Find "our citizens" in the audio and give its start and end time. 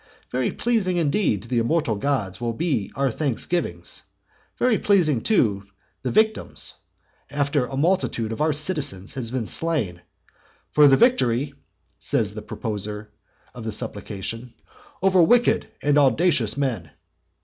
8.41-9.13